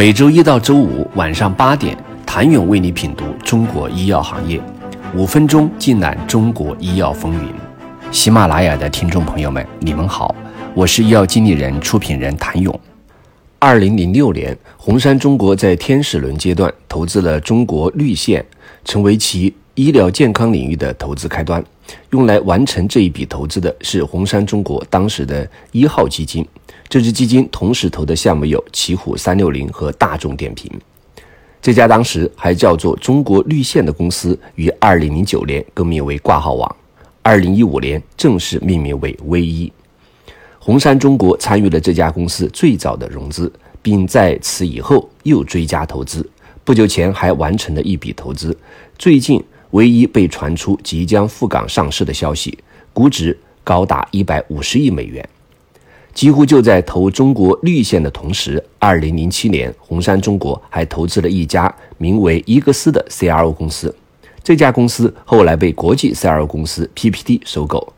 [0.00, 4.58] 每周一到周五晚上八点，谭勇为你品读中国医药行业，
[5.14, 7.52] 五分钟尽览中国医药风云。
[8.10, 10.34] 喜马拉雅的听众朋友们，你们好，
[10.72, 12.80] 我是医药经理人、出品人谭勇。
[13.58, 18.42] 二零零六年，红杉中国在天使轮阶段投资了中国绿线，
[18.86, 21.64] 成为其医疗健康领域的投资开端。
[22.10, 26.46] 用来完成这一笔投资的是红杉中国当时的一号基金。
[26.86, 30.70] 这支基金同时投的项目有奇虎三六零和大众点评。
[31.62, 36.76] 这家当时还叫做中国绿线的公司，于二零零九年更名为挂号网，
[37.22, 39.72] 二零一五年正式命名为微医。
[40.58, 43.50] 红杉中国参与了这家公司最早的融资，
[43.80, 46.28] 并在此以后又追加投资。
[46.64, 48.56] 不久前还完成了一笔投资。
[48.98, 52.58] 最近，唯一被传出即将赴港上市的消息，
[52.92, 55.26] 估值高达一百五十亿美元。
[56.12, 63.94] 几乎就在投中国绿线的同时，二零零七年，红杉中国还投资了一家名为伊格斯的 CRO 公司。
[64.42, 67.92] 这家公司后来被国际 CRO 公司 PPD 收购。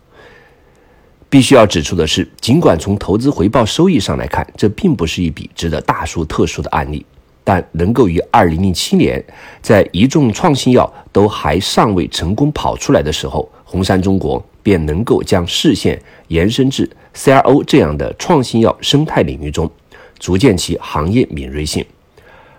[1.30, 7.06] 必须要指出的是，尽管从投资回报收益上来看，这并不是一笔值得大书特书的案例，
[7.44, 9.22] 但能够于二零零七年，
[9.60, 16.88] 在一众创新药都还尚未成功跑出来的时候，红杉中国便能够将视线延伸至。
[17.14, 19.70] CRO 这样的创新药生态领域中，
[20.18, 21.84] 逐渐其行业敏锐性，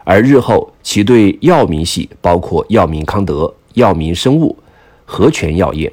[0.04, 4.56] 而日后其对药明系，包括药明康德、药明生物、
[5.06, 5.92] 和泉药业、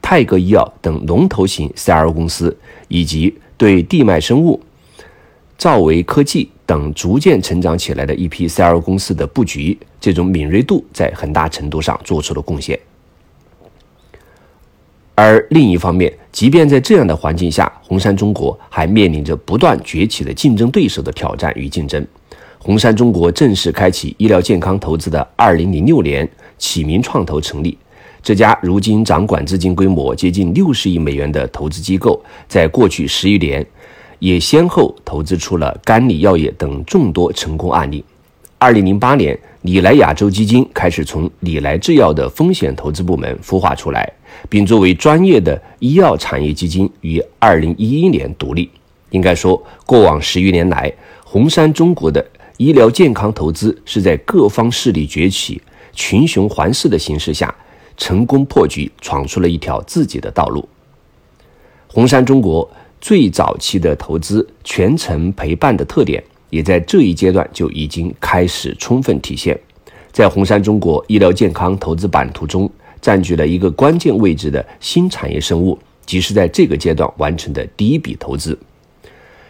[0.00, 2.56] 泰格医药等龙头型 CRO 公司，
[2.88, 4.60] 以及对地脉生物、
[5.58, 12.78] 兆维科技等逐渐成长起来的一批 CRO 公司的布局，这种敏锐度在很大程度上做出了贡献。
[15.14, 22.04] 而另一方面，即便在这样的环境下，红杉中国还面临着不断崛起的竞争对手的挑战与竞争。
[22.58, 26.28] 红杉中国正式开启医疗健康投资的2006年，
[26.58, 27.76] 启明创投成立。
[28.22, 33.64] 这家如今掌管资金规模接近60亿美元的投资机构，在过去十余年，
[34.22, 38.04] 也先后投资出了甘李药业等众多成功案例。
[38.60, 44.08] 2008年，李来亚洲基金开始从李来制药的风险投资部门孵化出来。
[44.48, 48.70] 并作为专业的医药产业基金于二零一一年独立。
[49.10, 50.92] 应该说，过往十余年来，
[51.24, 52.24] 红杉中国的
[52.56, 55.60] 医疗健康投资是在各方势力崛起、
[55.92, 57.54] 群雄环视的形势下，
[57.96, 60.66] 成功破局，闯出了一条自己的道路。
[61.88, 62.68] 红杉中国
[63.02, 69.58] 最早期的投资全程陪伴的特点，也在这一阶段就已经开始充分体现。
[70.12, 72.70] 在红杉中国医疗健康投资版图中。
[73.00, 75.76] 占据了一个关键位置的新产业生物，
[76.06, 78.56] 即是在这个阶段完成的第一笔投资。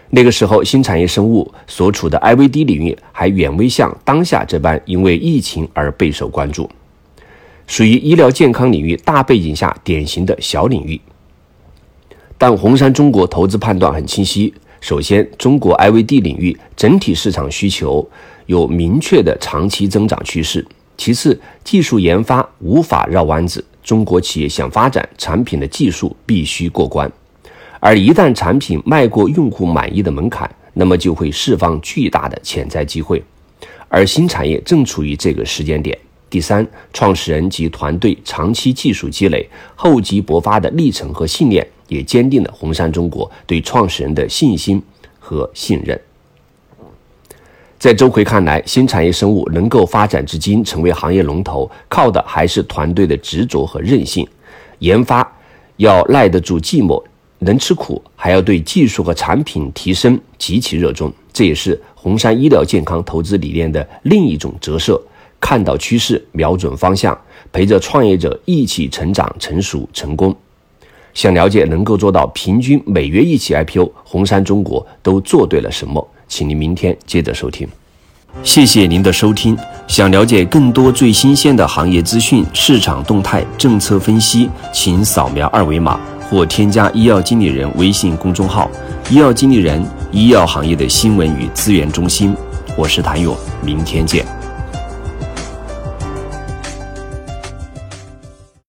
[0.09, 6.67] 那个时候，新产业生物所处的 IVD 领域还远未像当下这般因为疫情而备受关注，
[7.67, 10.99] 属于医疗健康领域大背景下典型的小领域。
[12.43, 18.05] 但红杉中国投资判断很清晰：首先，中国 IVD 领域整体市场需求
[18.47, 20.67] 有明确的长期增长趋势。
[20.97, 23.65] 其次，技术研发无法绕弯子。
[23.85, 27.09] 中国企业想发展产品的技术必须过关，
[27.79, 33.23] 而一旦产品迈过用户满意的门槛，那么就会释放巨大的潜在机会。
[33.87, 35.97] 而新产业正处于这个时间点。
[36.29, 44.83] 第三，创始人及团队长期技术积累、厚积薄发的历程和信念，也坚定了红杉中国对创始人的信心
[45.21, 46.01] 和信任。
[47.79, 54.27] 在周奎看来，新产业生物能够发展至今成为行业龙头，靠的还是团队的执着和韧性。
[54.79, 55.27] 研发
[55.77, 57.03] 要耐得住寂寞，
[57.41, 61.13] 能吃苦，还要对技术和产品提升极其热衷。
[61.33, 65.01] 这也是红杉医疗健康投资理念的另一种折射：
[65.41, 67.21] 看到趋势，瞄准方向，
[67.51, 70.33] 陪着创业者一起成长、成熟、成功。
[71.15, 76.07] 想了解能够做到平均每月一起 IPO，红杉中国都做对了什么？
[76.27, 77.69] 请您明天接着收听，
[78.43, 79.57] 谢谢您的收听。
[79.87, 86.01] 想了解更多最新鲜的行业资讯、市场动态、政策分析，请扫描二维码
[86.31, 88.71] 或添加医药经理人微信公众号
[89.11, 92.35] “医药经理人”——医药行业的新闻与资源中心。
[92.75, 94.42] 我是谭勇，明天见。